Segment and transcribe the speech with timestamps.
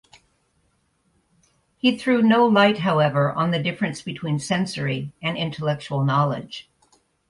[1.77, 6.67] He threw no light, however, on the difference between sensory and intellectual knowledge.